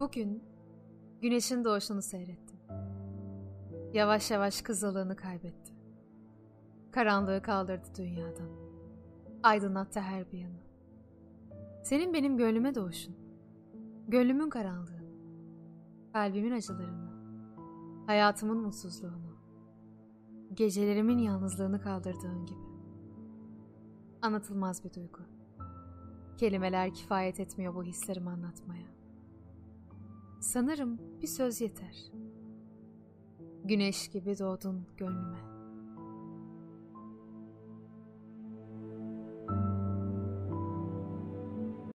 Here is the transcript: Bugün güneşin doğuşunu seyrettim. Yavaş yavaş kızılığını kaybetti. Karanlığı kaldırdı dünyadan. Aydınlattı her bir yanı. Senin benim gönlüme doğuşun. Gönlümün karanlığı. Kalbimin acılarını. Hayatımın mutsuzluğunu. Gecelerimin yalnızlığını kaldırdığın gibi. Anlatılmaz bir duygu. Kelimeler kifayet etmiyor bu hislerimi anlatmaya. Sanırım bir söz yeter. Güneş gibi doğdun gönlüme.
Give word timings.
Bugün 0.00 0.42
güneşin 1.22 1.64
doğuşunu 1.64 2.02
seyrettim. 2.02 2.58
Yavaş 3.92 4.30
yavaş 4.30 4.62
kızılığını 4.62 5.16
kaybetti. 5.16 5.72
Karanlığı 6.90 7.42
kaldırdı 7.42 7.86
dünyadan. 7.98 8.48
Aydınlattı 9.42 10.00
her 10.00 10.32
bir 10.32 10.38
yanı. 10.38 10.60
Senin 11.84 12.14
benim 12.14 12.36
gönlüme 12.36 12.74
doğuşun. 12.74 13.16
Gönlümün 14.08 14.50
karanlığı. 14.50 15.02
Kalbimin 16.12 16.50
acılarını. 16.50 17.10
Hayatımın 18.06 18.58
mutsuzluğunu. 18.58 19.36
Gecelerimin 20.54 21.18
yalnızlığını 21.18 21.80
kaldırdığın 21.80 22.46
gibi. 22.46 22.70
Anlatılmaz 24.22 24.84
bir 24.84 24.94
duygu. 24.94 25.20
Kelimeler 26.38 26.94
kifayet 26.94 27.40
etmiyor 27.40 27.74
bu 27.74 27.84
hislerimi 27.84 28.30
anlatmaya. 28.30 29.00
Sanırım 30.40 30.98
bir 31.22 31.26
söz 31.26 31.60
yeter. 31.60 31.96
Güneş 33.64 34.08
gibi 34.08 34.38
doğdun 34.38 34.86
gönlüme. 34.96 35.59